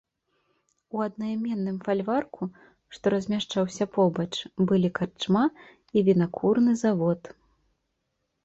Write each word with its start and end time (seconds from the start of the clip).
У 0.95 1.01
аднайменным 1.07 1.75
фальварку, 1.87 2.43
што 2.97 3.05
размяшчаўся 3.15 3.83
побач, 3.99 4.27
былі 4.73 4.89
карчма 5.01 5.45
і 5.95 5.99
вінакурны 6.09 6.71
завод. 6.83 7.21